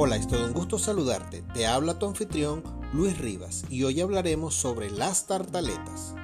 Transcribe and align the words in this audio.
Hola, 0.00 0.14
es 0.14 0.28
todo 0.28 0.44
un 0.46 0.52
gusto 0.52 0.78
saludarte. 0.78 1.42
Te 1.54 1.66
habla 1.66 1.98
tu 1.98 2.06
anfitrión 2.06 2.62
Luis 2.92 3.18
Rivas 3.18 3.64
y 3.68 3.82
hoy 3.82 4.00
hablaremos 4.00 4.54
sobre 4.54 4.92
las 4.92 5.26
tartaletas. 5.26 6.14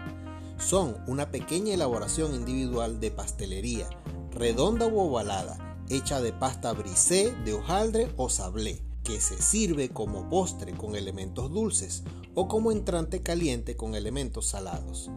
Son 0.59 0.97
una 1.09 1.33
pequeña 1.33 1.75
elaboración 1.75 2.37
individual 2.37 3.01
de 3.01 3.11
pastelería, 3.11 3.91
redonda 4.31 4.87
o 4.87 5.09
ovalada, 5.09 5.77
hecha 5.91 6.21
de 6.21 6.33
pasta 6.33 6.73
brisé, 6.73 7.35
de 7.45 7.55
hojaldre 7.55 8.13
o 8.17 8.29
sablé, 8.29 8.81
que 9.03 9.21
se 9.21 9.43
sirve 9.43 9.89
como 9.89 10.31
postre 10.31 10.73
con 10.75 10.95
elementos 10.95 11.51
dulces 11.51 12.05
o 12.37 12.47
como 12.47 12.71
entrante 12.71 13.25
caliente 13.25 13.75
con 13.75 13.97
elementos 13.97 14.47
salados. 14.47 15.11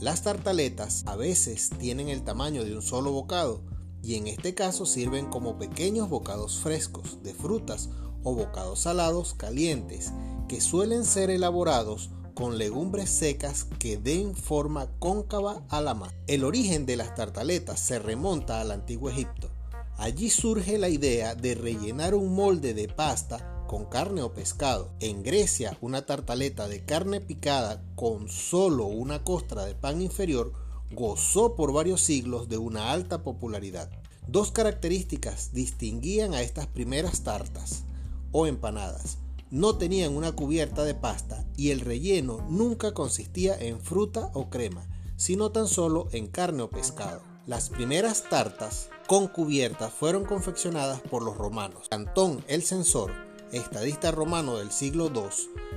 Las 0.00 0.22
tartaletas 0.22 1.02
a 1.06 1.16
veces 1.16 1.70
tienen 1.80 2.08
el 2.08 2.22
tamaño 2.22 2.62
de 2.62 2.76
un 2.76 2.82
solo 2.82 3.10
bocado, 3.10 3.64
y 4.02 4.14
en 4.14 4.26
este 4.26 4.54
caso 4.54 4.86
sirven 4.86 5.26
como 5.26 5.58
pequeños 5.58 6.08
bocados 6.08 6.58
frescos 6.58 7.22
de 7.22 7.34
frutas 7.34 7.88
o 8.22 8.34
bocados 8.34 8.80
salados 8.80 9.34
calientes 9.34 10.12
que 10.48 10.60
suelen 10.60 11.04
ser 11.04 11.30
elaborados 11.30 12.10
con 12.34 12.58
legumbres 12.58 13.08
secas 13.08 13.66
que 13.78 13.96
den 13.96 14.36
forma 14.36 14.88
cóncava 14.98 15.62
a 15.70 15.80
la 15.80 15.94
mano. 15.94 16.12
El 16.26 16.44
origen 16.44 16.84
de 16.84 16.96
las 16.96 17.14
tartaletas 17.14 17.80
se 17.80 17.98
remonta 17.98 18.60
al 18.60 18.72
antiguo 18.72 19.08
Egipto. 19.08 19.50
Allí 19.96 20.28
surge 20.28 20.76
la 20.76 20.90
idea 20.90 21.34
de 21.34 21.54
rellenar 21.54 22.14
un 22.14 22.34
molde 22.34 22.74
de 22.74 22.88
pasta 22.88 23.64
con 23.66 23.86
carne 23.86 24.22
o 24.22 24.34
pescado. 24.34 24.90
En 25.00 25.22
Grecia, 25.22 25.78
una 25.80 26.04
tartaleta 26.04 26.68
de 26.68 26.84
carne 26.84 27.20
picada 27.20 27.82
con 27.94 28.28
solo 28.28 28.84
una 28.84 29.24
costra 29.24 29.64
de 29.64 29.74
pan 29.74 30.02
inferior 30.02 30.52
gozó 30.90 31.54
por 31.54 31.72
varios 31.72 32.00
siglos 32.00 32.48
de 32.48 32.58
una 32.58 32.92
alta 32.92 33.22
popularidad. 33.22 33.90
Dos 34.26 34.50
características 34.50 35.52
distinguían 35.52 36.34
a 36.34 36.42
estas 36.42 36.66
primeras 36.66 37.22
tartas 37.22 37.84
o 38.32 38.46
empanadas. 38.46 39.18
No 39.50 39.76
tenían 39.76 40.16
una 40.16 40.32
cubierta 40.32 40.84
de 40.84 40.94
pasta 40.94 41.46
y 41.56 41.70
el 41.70 41.80
relleno 41.80 42.44
nunca 42.48 42.92
consistía 42.92 43.56
en 43.56 43.80
fruta 43.80 44.30
o 44.34 44.50
crema, 44.50 44.88
sino 45.16 45.52
tan 45.52 45.68
solo 45.68 46.08
en 46.12 46.26
carne 46.26 46.62
o 46.62 46.70
pescado. 46.70 47.22
Las 47.46 47.70
primeras 47.70 48.24
tartas 48.28 48.88
con 49.06 49.28
cubierta 49.28 49.88
fueron 49.88 50.24
confeccionadas 50.24 51.00
por 51.00 51.22
los 51.22 51.36
romanos. 51.36 51.88
Cantón 51.88 52.44
el 52.48 52.64
Censor, 52.64 53.12
estadista 53.56 54.10
romano 54.10 54.58
del 54.58 54.70
siglo 54.70 55.10
II 55.14 55.22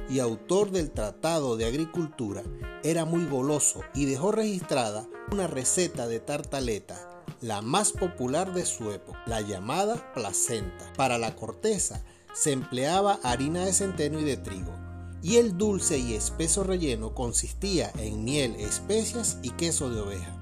y 0.10 0.20
autor 0.20 0.72
del 0.72 0.92
Tratado 0.92 1.58
de 1.58 1.66
Agricultura, 1.66 2.44
era 2.84 3.06
muy 3.06 3.26
goloso 3.26 3.82
y 3.94 4.06
dejó 4.06 4.32
registrada 4.32 5.08
una 5.32 5.48
receta 5.48 6.08
de 6.08 6.20
tartaleta, 6.20 7.24
la 7.42 7.62
más 7.62 7.92
popular 7.92 8.54
de 8.54 8.66
su 8.66 8.92
época, 8.92 9.22
la 9.26 9.42
llamada 9.42 10.14
placenta. 10.14 10.92
Para 10.96 11.18
la 11.18 11.36
corteza 11.36 12.04
se 12.34 12.52
empleaba 12.52 13.20
harina 13.24 13.66
de 13.66 13.74
centeno 13.74 14.20
y 14.20 14.24
de 14.24 14.38
trigo, 14.38 14.74
y 15.22 15.38
el 15.38 15.58
dulce 15.58 15.98
y 15.98 16.14
espeso 16.14 16.64
relleno 16.64 17.14
consistía 17.14 17.92
en 17.98 18.24
miel, 18.24 18.56
especias 18.56 19.38
y 19.42 19.52
queso 19.52 19.90
de 19.90 20.02
oveja. 20.02 20.39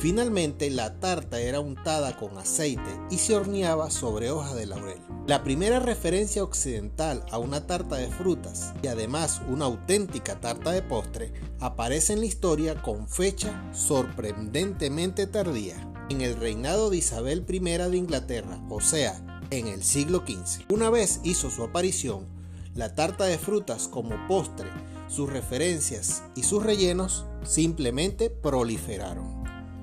Finalmente, 0.00 0.70
la 0.70 0.98
tarta 0.98 1.38
era 1.40 1.60
untada 1.60 2.16
con 2.16 2.38
aceite 2.38 2.90
y 3.10 3.18
se 3.18 3.36
horneaba 3.36 3.90
sobre 3.90 4.30
hojas 4.30 4.54
de 4.54 4.64
laurel. 4.64 4.98
La 5.26 5.44
primera 5.44 5.78
referencia 5.78 6.42
occidental 6.42 7.22
a 7.30 7.36
una 7.36 7.66
tarta 7.66 7.96
de 7.96 8.08
frutas 8.08 8.72
y 8.82 8.86
además 8.86 9.42
una 9.46 9.66
auténtica 9.66 10.40
tarta 10.40 10.70
de 10.70 10.80
postre 10.80 11.34
aparece 11.60 12.14
en 12.14 12.20
la 12.20 12.26
historia 12.26 12.80
con 12.80 13.08
fecha 13.08 13.70
sorprendentemente 13.74 15.26
tardía, 15.26 15.76
en 16.08 16.22
el 16.22 16.36
reinado 16.36 16.88
de 16.88 16.96
Isabel 16.96 17.44
I 17.46 17.58
de 17.58 17.96
Inglaterra, 17.98 18.58
o 18.70 18.80
sea, 18.80 19.42
en 19.50 19.66
el 19.66 19.84
siglo 19.84 20.24
XV. 20.26 20.64
Una 20.72 20.88
vez 20.88 21.20
hizo 21.24 21.50
su 21.50 21.62
aparición, 21.62 22.26
la 22.74 22.94
tarta 22.94 23.26
de 23.26 23.36
frutas 23.36 23.86
como 23.86 24.16
postre, 24.26 24.70
sus 25.08 25.30
referencias 25.30 26.22
y 26.34 26.44
sus 26.44 26.62
rellenos 26.62 27.26
simplemente 27.44 28.30
proliferaron. 28.30 29.39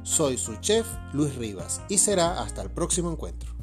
Soy 0.08 0.38
su 0.38 0.56
chef 0.62 0.88
Luis 1.12 1.36
Rivas 1.36 1.82
y 1.90 1.98
será 1.98 2.42
hasta 2.42 2.62
el 2.62 2.70
próximo 2.72 3.12
encuentro. 3.12 3.57